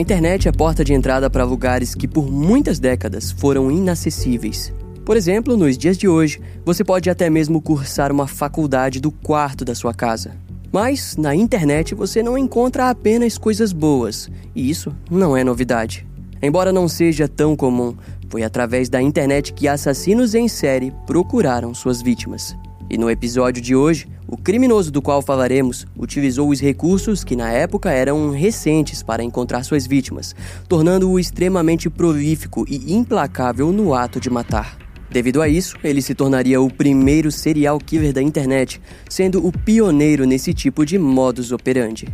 [0.00, 4.72] A internet é porta de entrada para lugares que por muitas décadas foram inacessíveis.
[5.04, 9.62] Por exemplo, nos dias de hoje, você pode até mesmo cursar uma faculdade do quarto
[9.62, 10.34] da sua casa.
[10.72, 16.06] Mas na internet você não encontra apenas coisas boas, e isso não é novidade.
[16.40, 17.94] Embora não seja tão comum,
[18.30, 22.56] foi através da internet que assassinos em série procuraram suas vítimas.
[22.88, 27.50] E no episódio de hoje, o criminoso do qual falaremos utilizou os recursos que na
[27.50, 30.36] época eram recentes para encontrar suas vítimas,
[30.68, 34.78] tornando-o extremamente prolífico e implacável no ato de matar.
[35.10, 40.24] Devido a isso, ele se tornaria o primeiro serial killer da internet, sendo o pioneiro
[40.24, 42.06] nesse tipo de modus operandi.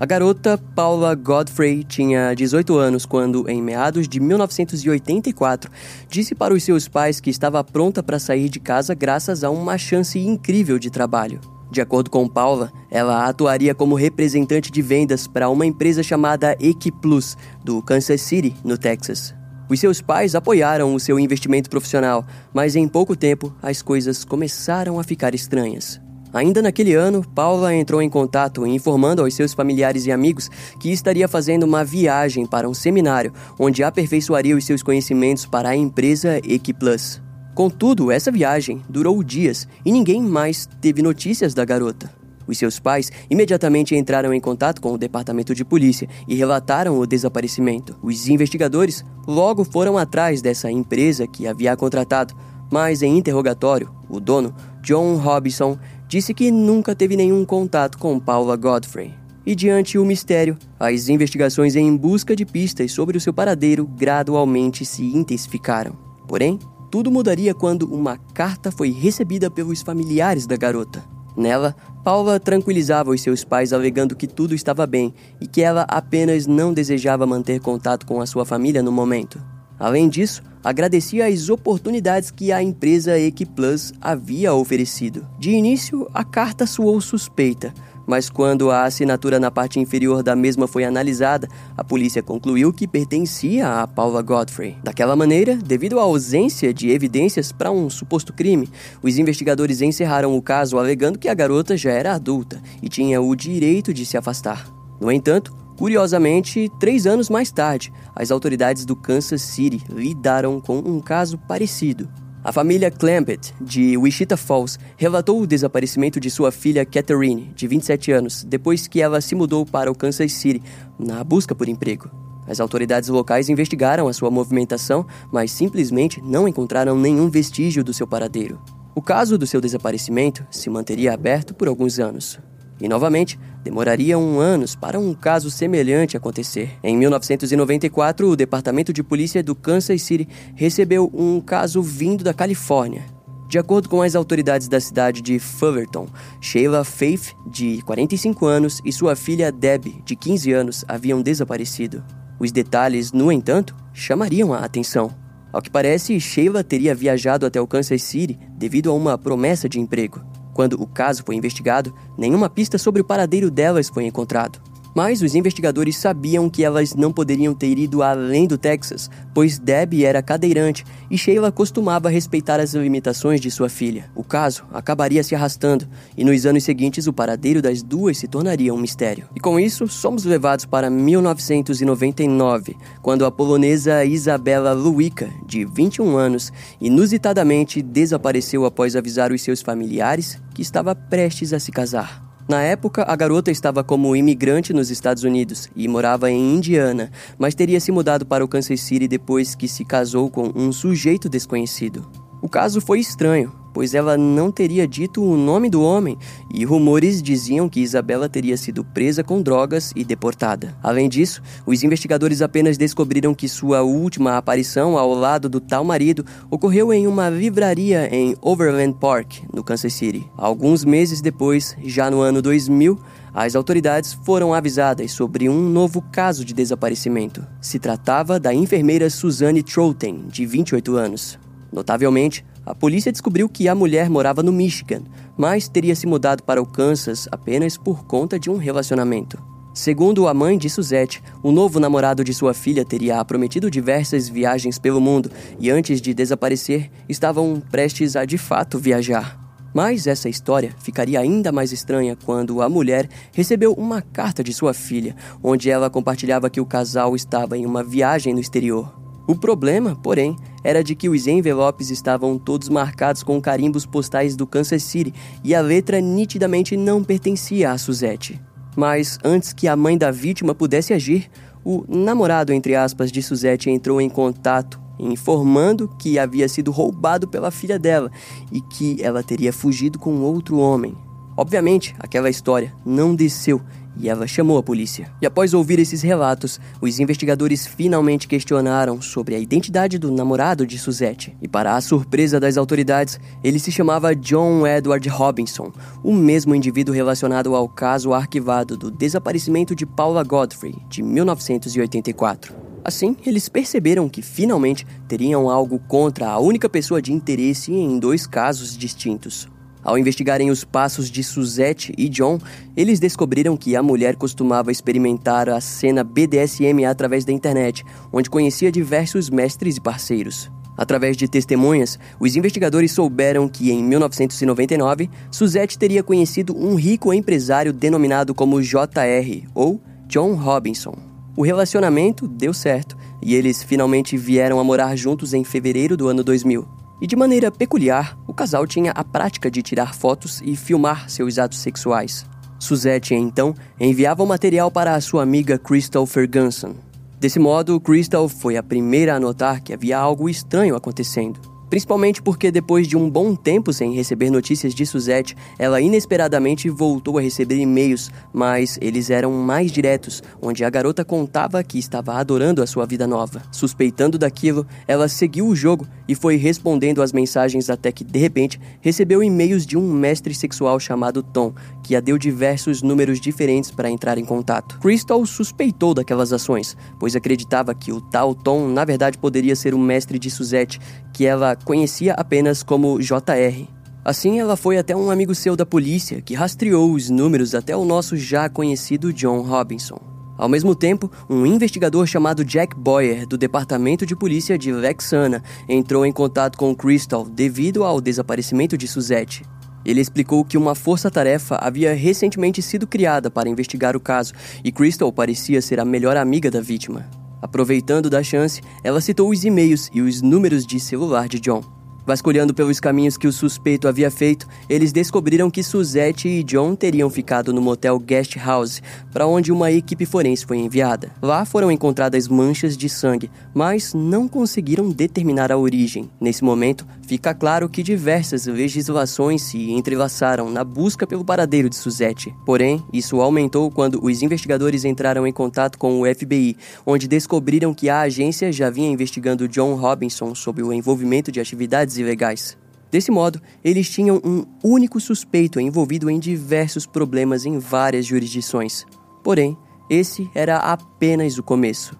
[0.00, 5.68] A garota Paula Godfrey tinha 18 anos quando, em meados de 1984,
[6.08, 9.76] disse para os seus pais que estava pronta para sair de casa graças a uma
[9.76, 11.40] chance incrível de trabalho.
[11.68, 17.36] De acordo com Paula, ela atuaria como representante de vendas para uma empresa chamada Equiplus,
[17.64, 19.34] do Kansas City, no Texas.
[19.68, 25.00] Os seus pais apoiaram o seu investimento profissional, mas em pouco tempo as coisas começaram
[25.00, 26.00] a ficar estranhas.
[26.32, 31.26] Ainda naquele ano, Paula entrou em contato informando aos seus familiares e amigos que estaria
[31.26, 37.22] fazendo uma viagem para um seminário onde aperfeiçoaria os seus conhecimentos para a empresa Equiplus.
[37.54, 42.18] Contudo, essa viagem durou dias e ninguém mais teve notícias da garota.
[42.46, 47.06] Os seus pais imediatamente entraram em contato com o departamento de polícia e relataram o
[47.06, 47.96] desaparecimento.
[48.02, 52.34] Os investigadores logo foram atrás dessa empresa que havia contratado,
[52.70, 58.56] mas em interrogatório, o dono, John Robinson, disse que nunca teve nenhum contato com Paula
[58.56, 59.14] Godfrey.
[59.44, 64.84] E diante o mistério, as investigações em busca de pistas sobre o seu paradeiro gradualmente
[64.84, 65.96] se intensificaram.
[66.26, 66.58] Porém,
[66.90, 71.04] tudo mudaria quando uma carta foi recebida pelos familiares da garota.
[71.36, 76.46] Nela, Paula tranquilizava os seus pais alegando que tudo estava bem e que ela apenas
[76.46, 79.40] não desejava manter contato com a sua família no momento.
[79.78, 85.26] Além disso, agradecia as oportunidades que a empresa Equiplus havia oferecido.
[85.38, 87.72] De início, a carta soou suspeita,
[88.06, 92.86] mas quando a assinatura na parte inferior da mesma foi analisada, a polícia concluiu que
[92.86, 94.76] pertencia a Paula Godfrey.
[94.84, 98.68] Daquela maneira, devido à ausência de evidências para um suposto crime,
[99.02, 103.34] os investigadores encerraram o caso alegando que a garota já era adulta e tinha o
[103.34, 104.68] direito de se afastar.
[105.00, 110.98] No entanto, Curiosamente, três anos mais tarde, as autoridades do Kansas City lidaram com um
[110.98, 112.08] caso parecido.
[112.42, 118.10] A família Clampett, de Wichita Falls, relatou o desaparecimento de sua filha Catherine, de 27
[118.10, 120.60] anos, depois que ela se mudou para o Kansas City
[120.98, 122.10] na busca por emprego.
[122.48, 128.06] As autoridades locais investigaram a sua movimentação, mas simplesmente não encontraram nenhum vestígio do seu
[128.06, 128.58] paradeiro.
[128.96, 132.40] O caso do seu desaparecimento se manteria aberto por alguns anos.
[132.80, 136.70] E novamente, demorariam anos para um caso semelhante acontecer.
[136.82, 143.04] Em 1994, o Departamento de Polícia do Kansas City recebeu um caso vindo da Califórnia.
[143.48, 146.06] De acordo com as autoridades da cidade de Fullerton,
[146.38, 152.04] Sheila Faith, de 45 anos, e sua filha Deb, de 15 anos, haviam desaparecido.
[152.38, 155.10] Os detalhes, no entanto, chamariam a atenção.
[155.50, 159.80] Ao que parece, Sheila teria viajado até o Kansas City devido a uma promessa de
[159.80, 160.22] emprego.
[160.58, 164.60] Quando o caso foi investigado, nenhuma pista sobre o paradeiro delas foi encontrado.
[164.94, 170.04] Mas os investigadores sabiam que elas não poderiam ter ido além do Texas, pois Debbie
[170.04, 174.10] era cadeirante e Sheila costumava respeitar as limitações de sua filha.
[174.14, 178.74] O caso acabaria se arrastando e nos anos seguintes o paradeiro das duas se tornaria
[178.74, 179.28] um mistério.
[179.34, 186.52] E com isso, somos levados para 1999, quando a polonesa Isabela Luica, de 21 anos,
[186.80, 192.27] inusitadamente desapareceu após avisar os seus familiares que estava prestes a se casar.
[192.48, 197.54] Na época, a garota estava como imigrante nos Estados Unidos e morava em Indiana, mas
[197.54, 202.10] teria se mudado para o Kansas City depois que se casou com um sujeito desconhecido.
[202.40, 206.18] O caso foi estranho, pois ela não teria dito o nome do homem
[206.52, 210.76] e rumores diziam que Isabela teria sido presa com drogas e deportada.
[210.82, 216.26] Além disso, os investigadores apenas descobriram que sua última aparição ao lado do tal marido
[216.50, 220.28] ocorreu em uma livraria em Overland Park, no Kansas City.
[220.36, 222.98] Alguns meses depois, já no ano 2000,
[223.32, 227.46] as autoridades foram avisadas sobre um novo caso de desaparecimento.
[227.60, 231.38] Se tratava da enfermeira Suzanne Troughton, de 28 anos.
[231.72, 235.00] Notavelmente, a polícia descobriu que a mulher morava no Michigan,
[235.38, 239.42] mas teria se mudado para o Kansas apenas por conta de um relacionamento.
[239.72, 244.78] Segundo a mãe de Suzette, o novo namorado de sua filha teria prometido diversas viagens
[244.78, 249.40] pelo mundo e antes de desaparecer, estavam prestes a de fato viajar.
[249.72, 254.74] Mas essa história ficaria ainda mais estranha quando a mulher recebeu uma carta de sua
[254.74, 258.92] filha, onde ela compartilhava que o casal estava em uma viagem no exterior.
[259.28, 264.46] O problema, porém, era de que os envelopes estavam todos marcados com carimbos postais do
[264.46, 265.12] Kansas City
[265.44, 268.40] e a letra nitidamente não pertencia a Suzette.
[268.76, 271.30] Mas antes que a mãe da vítima pudesse agir,
[271.64, 277.50] o namorado, entre aspas, de Suzette entrou em contato informando que havia sido roubado pela
[277.50, 278.10] filha dela
[278.52, 280.96] e que ela teria fugido com outro homem.
[281.38, 283.62] Obviamente, aquela história não desceu
[283.96, 285.08] e ela chamou a polícia.
[285.22, 290.76] E após ouvir esses relatos, os investigadores finalmente questionaram sobre a identidade do namorado de
[290.76, 291.36] Suzette.
[291.40, 296.92] E para a surpresa das autoridades, ele se chamava John Edward Robinson, o mesmo indivíduo
[296.92, 302.52] relacionado ao caso arquivado do desaparecimento de Paula Godfrey, de 1984.
[302.84, 308.26] Assim, eles perceberam que finalmente teriam algo contra a única pessoa de interesse em dois
[308.26, 309.48] casos distintos.
[309.88, 312.38] Ao investigarem os passos de Suzette e John,
[312.76, 317.82] eles descobriram que a mulher costumava experimentar a cena BDSM através da internet,
[318.12, 320.50] onde conhecia diversos mestres e parceiros.
[320.76, 327.72] Através de testemunhas, os investigadores souberam que em 1999, Suzette teria conhecido um rico empresário
[327.72, 330.98] denominado como JR ou John Robinson.
[331.34, 336.22] O relacionamento deu certo e eles finalmente vieram a morar juntos em fevereiro do ano
[336.22, 336.77] 2000.
[337.00, 341.38] E de maneira peculiar, o casal tinha a prática de tirar fotos e filmar seus
[341.38, 342.26] atos sexuais.
[342.58, 346.74] Suzette, então, enviava o material para a sua amiga Crystal Ferguson.
[347.20, 351.57] Desse modo, Crystal foi a primeira a notar que havia algo estranho acontecendo.
[351.70, 357.18] Principalmente porque depois de um bom tempo sem receber notícias de Suzette, ela inesperadamente voltou
[357.18, 362.62] a receber e-mails, mas eles eram mais diretos, onde a garota contava que estava adorando
[362.62, 363.42] a sua vida nova.
[363.52, 368.58] Suspeitando daquilo, ela seguiu o jogo e foi respondendo às mensagens até que, de repente,
[368.80, 371.52] recebeu e-mails de um mestre sexual chamado Tom,
[371.84, 374.78] que a deu diversos números diferentes para entrar em contato.
[374.78, 379.78] Crystal suspeitou daquelas ações, pois acreditava que o tal Tom na verdade poderia ser o
[379.78, 380.80] mestre de Suzette,
[381.12, 383.66] que ela conhecia apenas como JR.
[384.04, 387.84] Assim, ela foi até um amigo seu da polícia que rastreou os números até o
[387.84, 390.00] nosso já conhecido John Robinson.
[390.38, 396.06] Ao mesmo tempo, um investigador chamado Jack Boyer, do Departamento de Polícia de Lexana, entrou
[396.06, 399.44] em contato com Crystal devido ao desaparecimento de Suzette.
[399.84, 405.12] Ele explicou que uma força-tarefa havia recentemente sido criada para investigar o caso e Crystal
[405.12, 407.17] parecia ser a melhor amiga da vítima.
[407.40, 411.77] Aproveitando da chance, ela citou os e-mails e os números de celular de John.
[412.08, 417.10] Vasculhando pelos caminhos que o suspeito havia feito, eles descobriram que Suzette e John teriam
[417.10, 418.80] ficado no motel Guest House,
[419.12, 421.10] para onde uma equipe forense foi enviada.
[421.20, 426.08] Lá foram encontradas manchas de sangue, mas não conseguiram determinar a origem.
[426.18, 432.34] Nesse momento, fica claro que diversas legislações se entrelaçaram na busca pelo paradeiro de Suzette.
[432.46, 437.90] Porém, isso aumentou quando os investigadores entraram em contato com o FBI, onde descobriram que
[437.90, 442.56] a agência já vinha investigando John Robinson sob o envolvimento de atividades ilegais.
[442.90, 448.86] Desse modo, eles tinham um único suspeito envolvido em diversos problemas em várias jurisdições.
[449.22, 449.56] Porém,
[449.90, 451.96] esse era apenas o começo.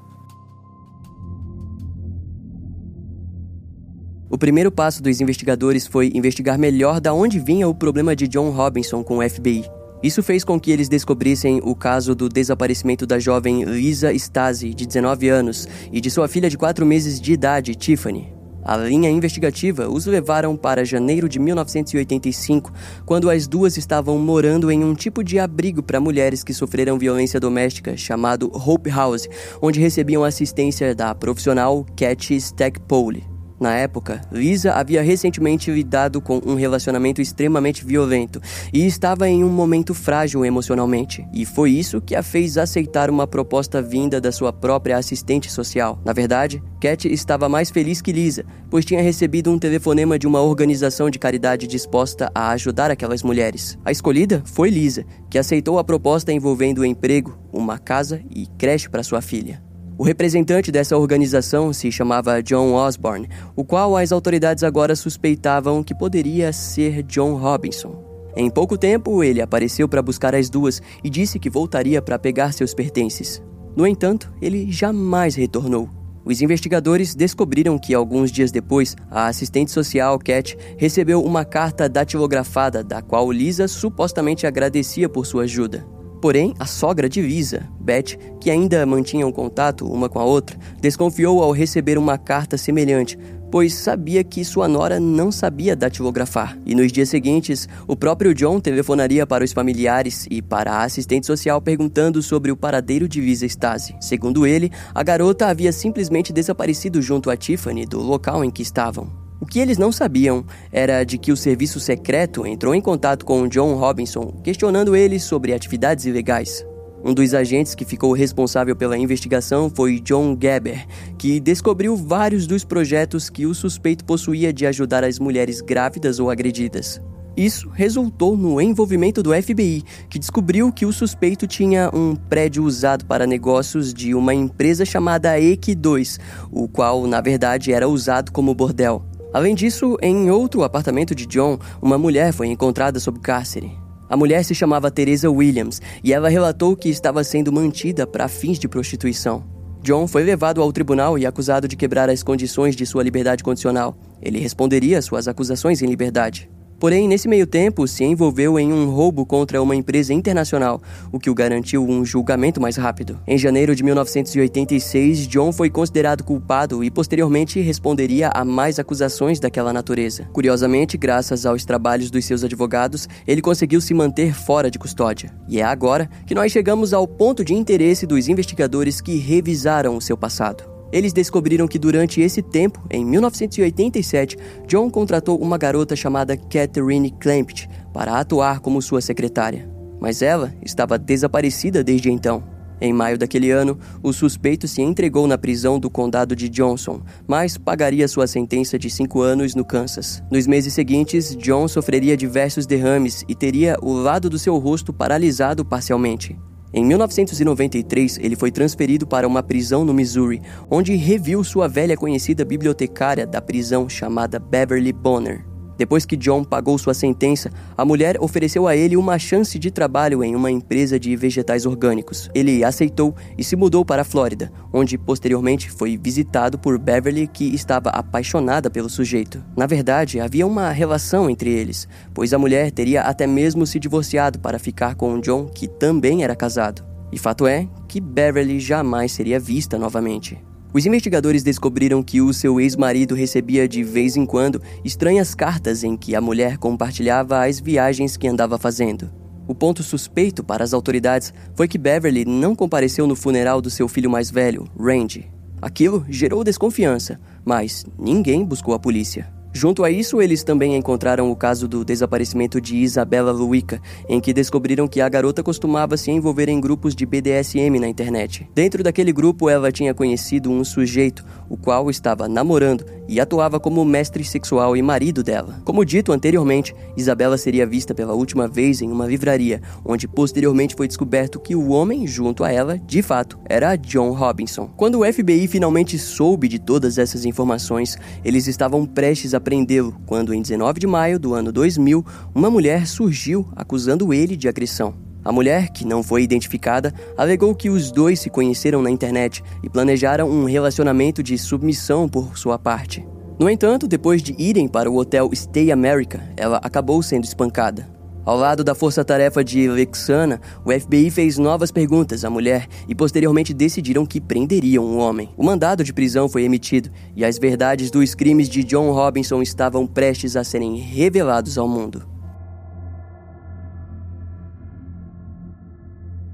[4.31, 8.51] O primeiro passo dos investigadores foi investigar melhor da onde vinha o problema de John
[8.51, 9.65] Robinson com o FBI.
[10.03, 14.87] Isso fez com que eles descobrissem o caso do desaparecimento da jovem Lisa Stasi, de
[14.87, 18.38] 19 anos, e de sua filha de 4 meses de idade, Tiffany.
[18.69, 22.71] A linha investigativa os levaram para janeiro de 1985,
[23.07, 27.41] quando as duas estavam morando em um tipo de abrigo para mulheres que sofreram violência
[27.41, 29.27] doméstica chamado Hope House,
[29.63, 33.38] onde recebiam assistência da profissional Cat Stackpole.
[33.61, 38.41] Na época, Lisa havia recentemente lidado com um relacionamento extremamente violento
[38.73, 43.27] e estava em um momento frágil emocionalmente, e foi isso que a fez aceitar uma
[43.27, 46.01] proposta vinda da sua própria assistente social.
[46.05, 50.41] Na verdade, Cat estava mais feliz que Lisa, pois tinha recebido um telefonema de uma
[50.41, 53.77] organização de caridade disposta a ajudar aquelas mulheres.
[53.85, 59.03] A escolhida foi Lisa, que aceitou a proposta envolvendo emprego, uma casa e creche para
[59.03, 59.68] sua filha.
[59.99, 65.93] O representante dessa organização se chamava John Osborne, o qual as autoridades agora suspeitavam que
[65.93, 68.01] poderia ser John Robinson.
[68.37, 72.53] Em pouco tempo, ele apareceu para buscar as duas e disse que voltaria para pegar
[72.53, 73.43] seus pertences.
[73.75, 75.91] No entanto, ele jamais retornou.
[76.25, 82.85] Os investigadores descobriram que alguns dias depois, a assistente social Cat recebeu uma carta datilografada
[82.85, 85.85] da qual Lisa supostamente agradecia por sua ajuda.
[86.21, 90.59] Porém, a sogra de Visa, Beth, que ainda mantinha um contato uma com a outra,
[90.81, 93.17] desconfiou ao receber uma carta semelhante,
[93.51, 96.59] pois sabia que sua nora não sabia datilografar.
[96.67, 101.27] E nos dias seguintes, o próprio John telefonaria para os familiares e para a assistente
[101.27, 103.95] social perguntando sobre o paradeiro de Visa Stasi.
[104.01, 109.28] Segundo ele, a garota havia simplesmente desaparecido junto a Tiffany do local em que estavam.
[109.51, 113.75] Que eles não sabiam era de que o serviço secreto entrou em contato com John
[113.77, 116.65] Robinson, questionando ele sobre atividades ilegais.
[117.03, 120.85] Um dos agentes que ficou responsável pela investigação foi John Geber,
[121.17, 126.29] que descobriu vários dos projetos que o suspeito possuía de ajudar as mulheres grávidas ou
[126.29, 127.01] agredidas.
[127.37, 133.07] Isso resultou no envolvimento do FBI, que descobriu que o suspeito tinha um prédio usado
[133.07, 136.19] para negócios de uma empresa chamada EQ 2,
[136.51, 139.08] o qual, na verdade, era usado como bordel.
[139.33, 143.71] Além disso, em outro apartamento de John, uma mulher foi encontrada sob cárcere.
[144.09, 148.59] A mulher se chamava Teresa Williams e ela relatou que estava sendo mantida para fins
[148.59, 149.45] de prostituição.
[149.83, 153.97] John foi levado ao tribunal e acusado de quebrar as condições de sua liberdade condicional.
[154.21, 156.51] Ele responderia suas acusações em liberdade.
[156.79, 160.81] Porém, nesse meio tempo, se envolveu em um roubo contra uma empresa internacional,
[161.11, 163.19] o que o garantiu um julgamento mais rápido.
[163.27, 169.73] Em janeiro de 1986, John foi considerado culpado e posteriormente responderia a mais acusações daquela
[169.73, 170.29] natureza.
[170.33, 175.35] Curiosamente, graças aos trabalhos dos seus advogados, ele conseguiu se manter fora de custódia.
[175.49, 180.01] E é agora que nós chegamos ao ponto de interesse dos investigadores que revisaram o
[180.01, 180.78] seu passado.
[180.93, 187.69] Eles descobriram que durante esse tempo, em 1987, John contratou uma garota chamada Catherine Clampt
[187.93, 189.69] para atuar como sua secretária.
[190.01, 192.43] Mas ela estava desaparecida desde então.
[192.81, 197.59] Em maio daquele ano, o suspeito se entregou na prisão do condado de Johnson, mas
[197.59, 200.23] pagaria sua sentença de cinco anos no Kansas.
[200.31, 205.65] Nos meses seguintes, John sofreria diversos derrames e teria o lado do seu rosto paralisado
[205.65, 206.39] parcialmente.
[206.73, 212.45] Em 1993, ele foi transferido para uma prisão no Missouri, onde reviu sua velha conhecida
[212.45, 215.58] bibliotecária da prisão chamada Beverly Bonner.
[215.79, 220.25] Depois que John pagou sua sentença, a mulher ofereceu a ele uma chance de trabalho
[220.25, 222.29] em uma empresa de vegetais orgânicos.
[222.35, 227.55] Ele aceitou e se mudou para a Flórida, onde posteriormente foi visitado por Beverly, que
[227.55, 229.43] estava apaixonada pelo sujeito.
[229.57, 234.41] Na verdade, havia uma relação entre eles, pois a mulher teria até mesmo se divorciado
[234.41, 236.85] para ficar com John, que também era casado.
[237.13, 240.48] E fato é que Beverly jamais seria vista novamente.
[240.73, 245.97] Os investigadores descobriram que o seu ex-marido recebia de vez em quando estranhas cartas em
[245.97, 249.11] que a mulher compartilhava as viagens que andava fazendo.
[249.47, 253.89] O ponto suspeito para as autoridades foi que Beverly não compareceu no funeral do seu
[253.89, 255.31] filho mais velho, Randy.
[255.61, 259.38] Aquilo gerou desconfiança, mas ninguém buscou a polícia.
[259.61, 264.33] Junto a isso, eles também encontraram o caso do desaparecimento de Isabella Luica, em que
[264.33, 268.49] descobriram que a garota costumava se envolver em grupos de BDSM na internet.
[268.55, 273.85] Dentro daquele grupo, ela tinha conhecido um sujeito, o qual estava namorando e atuava como
[273.85, 275.61] mestre sexual e marido dela.
[275.65, 280.87] Como dito anteriormente, Isabela seria vista pela última vez em uma livraria, onde posteriormente foi
[280.87, 284.71] descoberto que o homem junto a ela, de fato, era John Robinson.
[284.77, 290.35] Quando o FBI finalmente soube de todas essas informações, eles estavam prestes a prendê-lo, quando
[290.35, 294.93] em 19 de maio do ano 2000, uma mulher surgiu acusando ele de agressão.
[295.25, 299.71] A mulher, que não foi identificada, alegou que os dois se conheceram na internet e
[299.71, 303.07] planejaram um relacionamento de submissão por sua parte.
[303.39, 307.98] No entanto, depois de irem para o hotel Stay America, ela acabou sendo espancada.
[308.29, 313.55] Ao lado da força-tarefa de Lexana, o FBI fez novas perguntas à mulher e posteriormente
[313.55, 315.31] decidiram que prenderiam o homem.
[315.35, 319.87] O mandado de prisão foi emitido e as verdades dos crimes de John Robinson estavam
[319.87, 322.07] prestes a serem revelados ao mundo.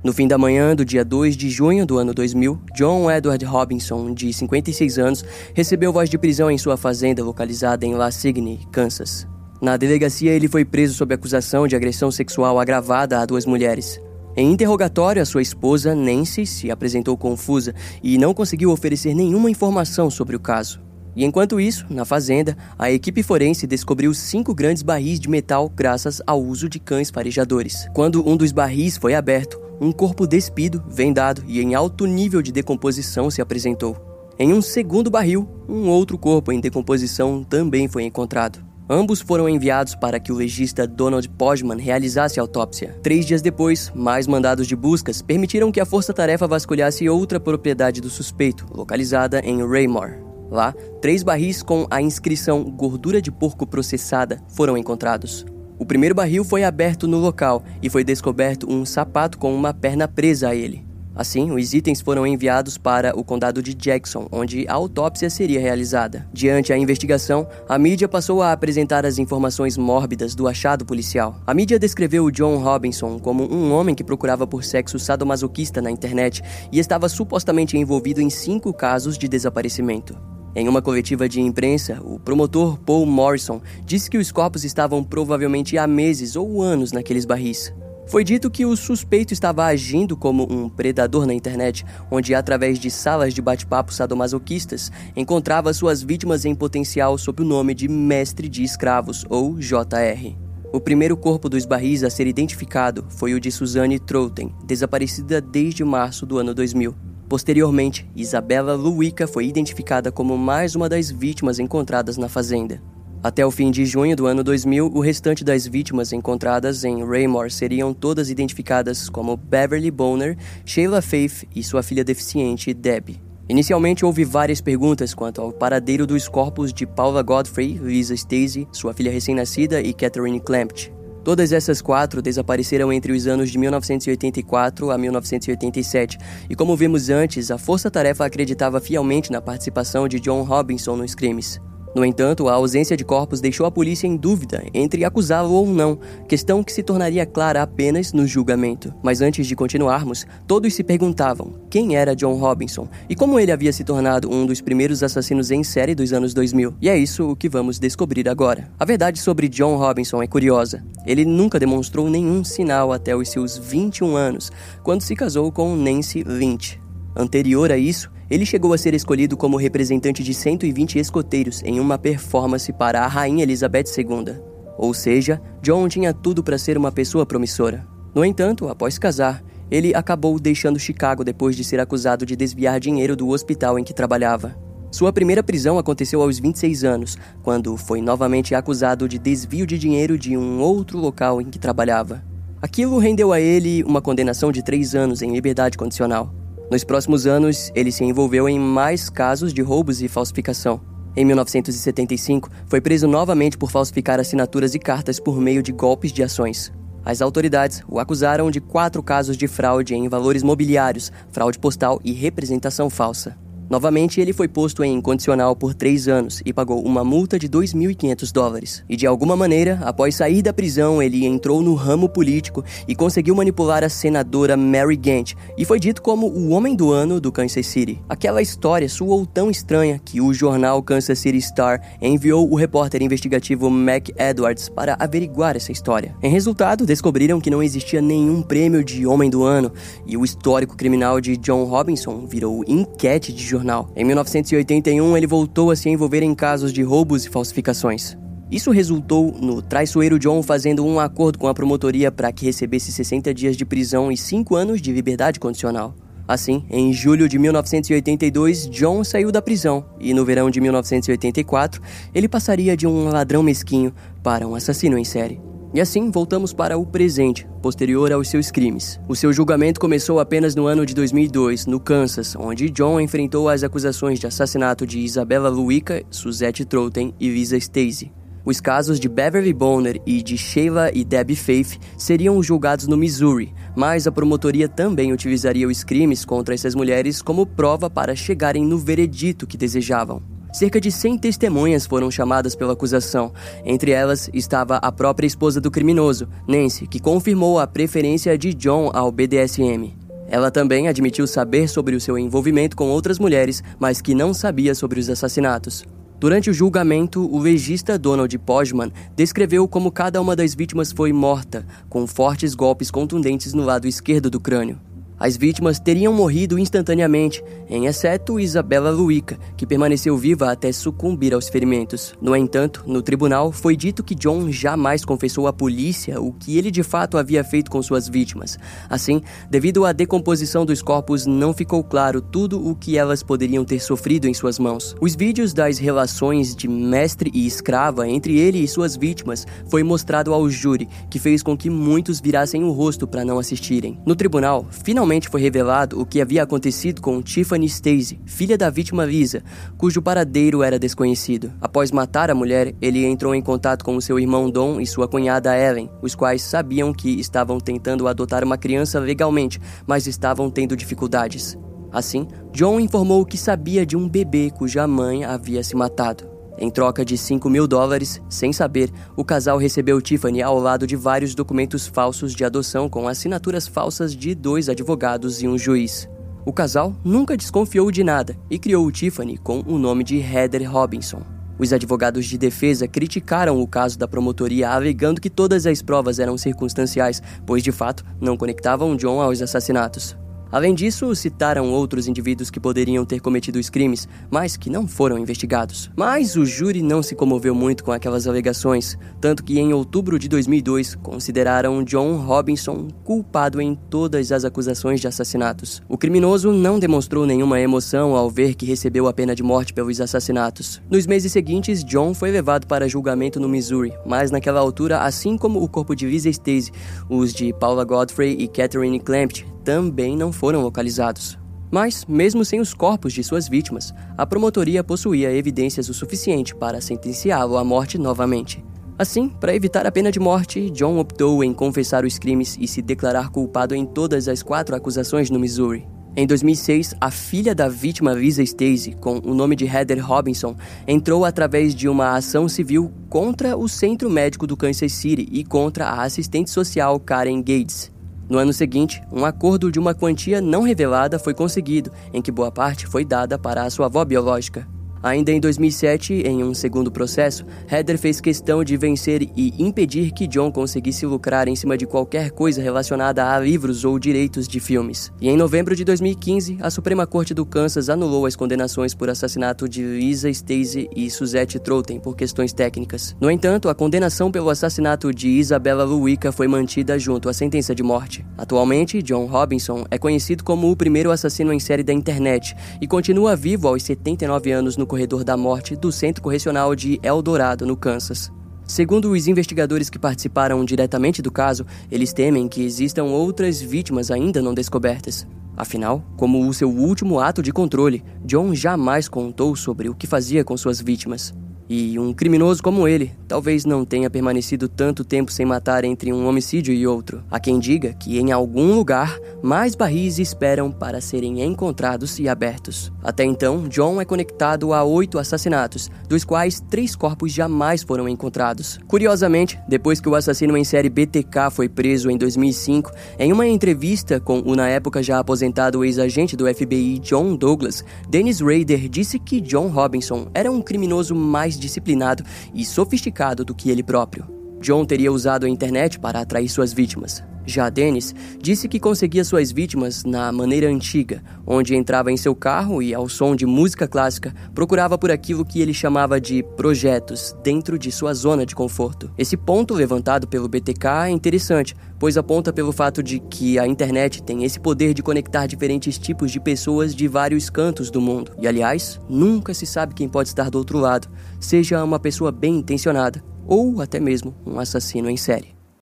[0.02, 4.12] No fim da manhã do dia 2 de junho do ano 2000, John Edward Robinson,
[4.12, 5.24] de 56 anos,
[5.54, 9.32] recebeu voz de prisão em sua fazenda localizada em La Signe, Kansas.
[9.60, 14.00] Na delegacia, ele foi preso sob acusação de agressão sexual agravada a duas mulheres.
[14.36, 20.10] Em interrogatório, a sua esposa, Nancy, se apresentou confusa e não conseguiu oferecer nenhuma informação
[20.10, 20.82] sobre o caso.
[21.16, 26.20] E enquanto isso, na fazenda, a equipe forense descobriu cinco grandes barris de metal graças
[26.26, 27.88] ao uso de cães farejadores.
[27.94, 32.50] Quando um dos barris foi aberto, um corpo despido, vendado e em alto nível de
[32.50, 33.96] decomposição se apresentou.
[34.36, 38.73] Em um segundo barril, um outro corpo em decomposição também foi encontrado.
[38.88, 42.94] Ambos foram enviados para que o legista Donald Podman realizasse a autópsia.
[43.02, 48.10] Três dias depois, mais mandados de buscas permitiram que a força-tarefa vasculhasse outra propriedade do
[48.10, 50.18] suspeito, localizada em Raymore.
[50.50, 55.46] Lá, três barris com a inscrição gordura de porco processada foram encontrados.
[55.78, 60.06] O primeiro barril foi aberto no local e foi descoberto um sapato com uma perna
[60.06, 60.84] presa a ele.
[61.14, 66.26] Assim, os itens foram enviados para o condado de Jackson, onde a autópsia seria realizada.
[66.32, 71.36] Diante a investigação, a mídia passou a apresentar as informações mórbidas do achado policial.
[71.46, 76.42] A mídia descreveu John Robinson como um homem que procurava por sexo sadomasoquista na internet
[76.72, 80.18] e estava supostamente envolvido em cinco casos de desaparecimento.
[80.56, 85.76] Em uma coletiva de imprensa, o promotor Paul Morrison disse que os corpos estavam provavelmente
[85.76, 87.72] há meses ou anos naqueles barris.
[88.06, 92.90] Foi dito que o suspeito estava agindo como um predador na internet, onde, através de
[92.90, 98.62] salas de bate-papo sadomasoquistas, encontrava suas vítimas em potencial sob o nome de Mestre de
[98.62, 100.36] Escravos, ou JR.
[100.70, 105.82] O primeiro corpo dos barris a ser identificado foi o de Suzanne Troughton, desaparecida desde
[105.82, 106.94] março do ano 2000.
[107.28, 112.82] Posteriormente, Isabella Luica foi identificada como mais uma das vítimas encontradas na fazenda.
[113.24, 117.50] Até o fim de junho do ano 2000, o restante das vítimas encontradas em Raymore
[117.50, 123.22] seriam todas identificadas como Beverly Bonner, Sheila Faith e sua filha deficiente, Debbie.
[123.48, 128.92] Inicialmente houve várias perguntas quanto ao paradeiro dos corpos de Paula Godfrey, Lisa Stacey, sua
[128.92, 130.92] filha recém-nascida e Catherine Clampt.
[131.24, 136.18] Todas essas quatro desapareceram entre os anos de 1984 a 1987,
[136.50, 141.14] e como vimos antes, a Força Tarefa acreditava fielmente na participação de John Robinson nos
[141.14, 141.58] crimes.
[141.94, 145.98] No entanto, a ausência de corpos deixou a polícia em dúvida entre acusá-lo ou não,
[146.28, 148.92] questão que se tornaria clara apenas no julgamento.
[149.02, 153.72] Mas antes de continuarmos, todos se perguntavam quem era John Robinson e como ele havia
[153.72, 156.74] se tornado um dos primeiros assassinos em série dos anos 2000.
[156.80, 158.70] E é isso o que vamos descobrir agora.
[158.78, 160.84] A verdade sobre John Robinson é curiosa.
[161.06, 164.50] Ele nunca demonstrou nenhum sinal até os seus 21 anos,
[164.82, 166.83] quando se casou com Nancy Lynch.
[167.16, 171.96] Anterior a isso, ele chegou a ser escolhido como representante de 120 escoteiros em uma
[171.96, 174.36] performance para a Rainha Elizabeth II.
[174.76, 177.86] Ou seja, John tinha tudo para ser uma pessoa promissora.
[178.14, 183.14] No entanto, após casar, ele acabou deixando Chicago depois de ser acusado de desviar dinheiro
[183.14, 184.56] do hospital em que trabalhava.
[184.90, 190.16] Sua primeira prisão aconteceu aos 26 anos, quando foi novamente acusado de desvio de dinheiro
[190.16, 192.22] de um outro local em que trabalhava.
[192.62, 196.32] Aquilo rendeu a ele uma condenação de três anos em liberdade condicional.
[196.70, 200.80] Nos próximos anos, ele se envolveu em mais casos de roubos e falsificação.
[201.16, 206.22] Em 1975, foi preso novamente por falsificar assinaturas e cartas por meio de golpes de
[206.22, 206.72] ações.
[207.04, 212.12] As autoridades o acusaram de quatro casos de fraude em valores mobiliários, fraude postal e
[212.12, 213.43] representação falsa.
[213.68, 218.32] Novamente, ele foi posto em incondicional por três anos e pagou uma multa de 2.500
[218.32, 218.84] dólares.
[218.88, 223.34] E de alguma maneira, após sair da prisão, ele entrou no ramo político e conseguiu
[223.34, 227.66] manipular a senadora Mary Gant e foi dito como o homem do ano do Kansas
[227.66, 228.00] City.
[228.08, 233.70] Aquela história soou tão estranha que o jornal Kansas City Star enviou o repórter investigativo
[233.70, 236.14] Mac Edwards para averiguar essa história.
[236.22, 239.72] Em resultado, descobriram que não existia nenhum prêmio de homem do ano
[240.06, 243.90] e o histórico criminal de John Robinson virou enquete de jornal.
[243.94, 248.16] Em 1981, ele voltou a se envolver em casos de roubos e falsificações.
[248.50, 253.32] Isso resultou no traiçoeiro John fazendo um acordo com a promotoria para que recebesse 60
[253.32, 255.94] dias de prisão e 5 anos de liberdade condicional.
[256.26, 261.82] Assim, em julho de 1982, John saiu da prisão e no verão de 1984,
[262.14, 265.40] ele passaria de um ladrão mesquinho para um assassino em série.
[265.74, 269.00] E assim voltamos para o presente, posterior aos seus crimes.
[269.08, 273.64] O seu julgamento começou apenas no ano de 2002, no Kansas, onde John enfrentou as
[273.64, 278.12] acusações de assassinato de Isabella Luica, Suzette Troughton e Lisa Stacey.
[278.44, 283.52] Os casos de Beverly Bonner e de Sheila e Debbie Faith seriam julgados no Missouri,
[283.74, 288.78] mas a promotoria também utilizaria os crimes contra essas mulheres como prova para chegarem no
[288.78, 290.33] veredito que desejavam.
[290.54, 293.32] Cerca de 100 testemunhas foram chamadas pela acusação.
[293.64, 298.88] Entre elas estava a própria esposa do criminoso, Nancy, que confirmou a preferência de John
[298.94, 299.96] ao BDSM.
[300.28, 304.76] Ela também admitiu saber sobre o seu envolvimento com outras mulheres, mas que não sabia
[304.76, 305.84] sobre os assassinatos.
[306.20, 311.66] Durante o julgamento, o legista Donald Podman descreveu como cada uma das vítimas foi morta,
[311.88, 314.78] com fortes golpes contundentes no lado esquerdo do crânio.
[315.18, 321.48] As vítimas teriam morrido instantaneamente, em exceto Isabella Luica, que permaneceu viva até sucumbir aos
[321.48, 322.14] ferimentos.
[322.20, 326.68] No entanto, no tribunal foi dito que John jamais confessou à polícia o que ele
[326.68, 328.58] de fato havia feito com suas vítimas.
[328.90, 333.78] Assim, devido à decomposição dos corpos, não ficou claro tudo o que elas poderiam ter
[333.78, 334.96] sofrido em suas mãos.
[335.00, 340.34] Os vídeos das relações de mestre e escrava entre ele e suas vítimas foi mostrado
[340.34, 343.96] ao júri, que fez com que muitos virassem o rosto para não assistirem.
[344.04, 348.70] No tribunal, finalmente finalmente foi revelado o que havia acontecido com Tiffany Stacy, filha da
[348.70, 349.42] vítima Lisa,
[349.76, 351.52] cujo paradeiro era desconhecido.
[351.60, 355.54] Após matar a mulher, ele entrou em contato com seu irmão Don e sua cunhada
[355.54, 361.54] Ellen, os quais sabiam que estavam tentando adotar uma criança legalmente, mas estavam tendo dificuldades.
[361.92, 366.33] Assim, John informou que sabia de um bebê cuja mãe havia se matado.
[366.56, 370.94] Em troca de 5 mil dólares, sem saber, o casal recebeu Tiffany ao lado de
[370.94, 376.08] vários documentos falsos de adoção com assinaturas falsas de dois advogados e um juiz.
[376.46, 381.22] O casal nunca desconfiou de nada e criou Tiffany com o nome de Heather Robinson.
[381.58, 386.36] Os advogados de defesa criticaram o caso da promotoria, alegando que todas as provas eram
[386.36, 390.16] circunstanciais, pois de fato não conectavam John aos assassinatos.
[390.54, 395.18] Além disso, citaram outros indivíduos que poderiam ter cometido os crimes, mas que não foram
[395.18, 395.90] investigados.
[395.96, 400.28] Mas o júri não se comoveu muito com aquelas alegações, tanto que em outubro de
[400.28, 405.82] 2002 consideraram John Robinson culpado em todas as acusações de assassinatos.
[405.88, 410.00] O criminoso não demonstrou nenhuma emoção ao ver que recebeu a pena de morte pelos
[410.00, 410.80] assassinatos.
[410.88, 415.60] Nos meses seguintes, John foi levado para julgamento no Missouri, mas naquela altura, assim como
[415.60, 416.70] o corpo de Lisa Stacey,
[417.10, 421.38] os de Paula Godfrey e Catherine Clampt também não foram localizados.
[421.70, 426.80] Mas, mesmo sem os corpos de suas vítimas, a promotoria possuía evidências o suficiente para
[426.80, 428.64] sentenciá-lo à morte novamente.
[428.96, 432.80] Assim, para evitar a pena de morte, John optou em confessar os crimes e se
[432.80, 435.84] declarar culpado em todas as quatro acusações no Missouri.
[436.16, 440.54] Em 2006, a filha da vítima Lisa Stacey, com o nome de Heather Robinson,
[440.86, 445.86] entrou através de uma ação civil contra o Centro Médico do Kansas City e contra
[445.86, 447.93] a assistente social Karen Gates.
[448.28, 452.50] No ano seguinte, um acordo de uma quantia não revelada foi conseguido, em que boa
[452.50, 454.66] parte foi dada para a sua avó biológica.
[455.04, 460.26] Ainda em 2007, em um segundo processo, Heather fez questão de vencer e impedir que
[460.26, 465.12] John conseguisse lucrar em cima de qualquer coisa relacionada a livros ou direitos de filmes.
[465.20, 469.68] E em novembro de 2015, a Suprema Corte do Kansas anulou as condenações por assassinato
[469.68, 473.14] de Lisa Stacey e Suzette Trotten por questões técnicas.
[473.20, 477.82] No entanto, a condenação pelo assassinato de Isabella Luica foi mantida junto à sentença de
[477.82, 478.24] morte.
[478.38, 483.36] Atualmente, John Robinson é conhecido como o primeiro assassino em série da internet e continua
[483.36, 488.30] vivo aos 79 anos no corredor da morte do Centro Correcional de Eldorado, no Kansas.
[488.64, 494.40] Segundo os investigadores que participaram diretamente do caso, eles temem que existam outras vítimas ainda
[494.40, 495.26] não descobertas.
[495.56, 500.44] Afinal, como o seu último ato de controle, John jamais contou sobre o que fazia
[500.44, 501.34] com suas vítimas.
[501.68, 506.28] E um criminoso como ele talvez não tenha permanecido tanto tempo sem matar entre um
[506.28, 507.24] homicídio e outro.
[507.30, 512.92] Há quem diga que em algum lugar mais barris esperam para serem encontrados e abertos.
[513.02, 518.78] Até então, John é conectado a oito assassinatos, dos quais três corpos jamais foram encontrados.
[518.86, 524.20] Curiosamente, depois que o assassino em série BTK foi preso em 2005, em uma entrevista
[524.20, 529.40] com o na época já aposentado ex-agente do FBI John Douglas, Dennis Rader disse que
[529.40, 534.33] John Robinson era um criminoso mais mais disciplinado e sofisticado do que ele próprio.
[534.64, 537.22] John teria usado a internet para atrair suas vítimas.
[537.44, 542.82] Já Dennis disse que conseguia suas vítimas na maneira antiga, onde entrava em seu carro
[542.82, 547.78] e, ao som de música clássica, procurava por aquilo que ele chamava de projetos dentro
[547.78, 549.12] de sua zona de conforto.
[549.18, 554.22] Esse ponto levantado pelo BTK é interessante, pois aponta pelo fato de que a internet
[554.22, 558.32] tem esse poder de conectar diferentes tipos de pessoas de vários cantos do mundo.
[558.40, 561.06] E, aliás, nunca se sabe quem pode estar do outro lado,
[561.38, 565.53] seja uma pessoa bem intencionada ou até mesmo um assassino em série.